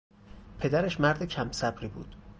[0.59, 2.15] پدرش مرد کم صبری بود.